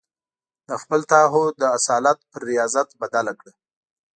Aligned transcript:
د 0.67 0.69
خپل 0.81 1.01
تعهد 1.11 1.53
د 1.59 1.63
اصالت 1.77 2.19
پر 2.31 2.41
رياضت 2.51 2.87
بدله 3.01 3.33
کړه. 3.39 3.51